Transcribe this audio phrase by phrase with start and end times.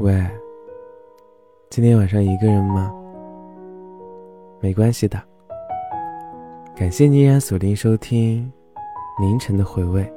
[0.00, 0.24] 喂，
[1.70, 2.94] 今天晚上一个人吗？
[4.60, 5.20] 没关系的，
[6.76, 8.48] 感谢你依然锁定收听
[9.20, 10.08] 凌晨的回味。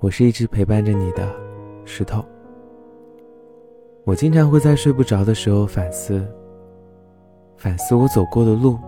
[0.00, 1.30] 我是一直陪伴着你的
[1.84, 2.24] 石头。
[4.04, 6.26] 我经常会在睡不着的时候反思，
[7.58, 8.78] 反思我走过的路，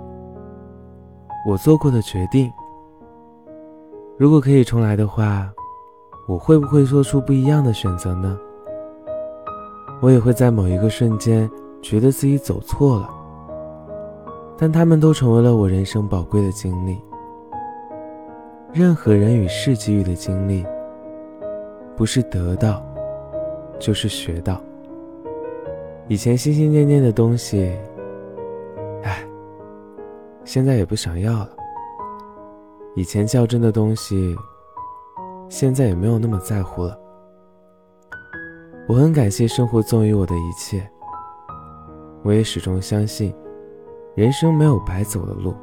[1.47, 2.51] 我做过的决定。
[4.17, 5.53] 如果可以重来的话，
[6.27, 8.39] 我会不会做出不一样的选择呢？
[10.01, 11.51] 我也会在某一个瞬间
[11.83, 13.11] 觉得自己走错了，
[14.57, 16.99] 但他们都成为了我人生宝贵的经历。
[18.73, 20.65] 任何人与事给予的经历，
[21.97, 22.83] 不是得到，
[23.79, 24.61] 就是学到。
[26.09, 27.73] 以前心心念念的东西，
[29.03, 29.23] 唉，
[30.45, 31.51] 现在也不想要了。
[32.97, 34.35] 以前较真的东西，
[35.49, 36.99] 现在也没有那么在乎了。
[38.91, 40.83] 我很感谢生活赠予我的一切，
[42.25, 43.33] 我也始终相信，
[44.17, 45.55] 人生没有白走的路。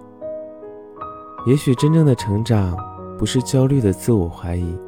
[1.46, 2.78] 也许真正的成长，
[3.18, 4.80] 不是焦虑的自我怀疑，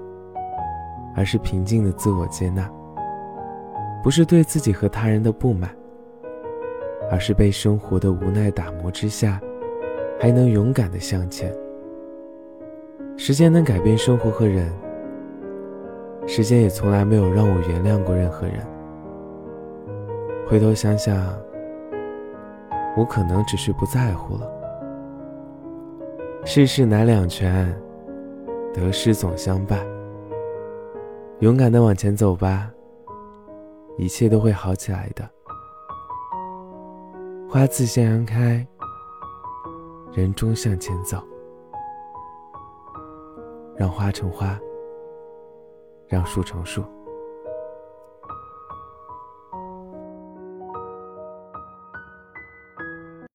[1.17, 2.63] 而是平静的自我接纳；
[4.01, 5.69] 不是对自己和他人的不满，
[7.11, 9.37] 而是被生活的无奈打磨之下，
[10.17, 11.53] 还能勇敢的向前。
[13.17, 14.71] 时间能改变生活和人。
[16.29, 18.63] 时间也从来没有让我原谅过任何人。
[20.47, 21.35] 回头想想，
[22.95, 24.47] 我可能只是不在乎了。
[26.45, 27.75] 世事难两全，
[28.71, 29.79] 得失总相伴。
[31.39, 32.69] 勇敢的往前走吧，
[33.97, 35.27] 一切都会好起来的。
[37.49, 38.63] 花自向阳开，
[40.13, 41.23] 人终向前走。
[43.75, 44.55] 让花成花。
[46.09, 46.83] 让树成树。